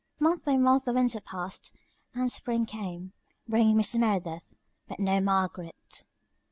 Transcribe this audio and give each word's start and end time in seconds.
'"Month 0.27 0.43
by 0.45 0.57
month 0.57 0.85
the 0.85 0.93
winter 0.93 1.21
passed, 1.21 1.75
and 2.15 2.31
spring 2.31 2.65
came, 2.65 3.13
bringing 3.47 3.77
Mrs. 3.77 3.99
Merideth, 3.99 4.55
but 4.87 4.99
no 4.99 5.21
Margaret. 5.21 6.05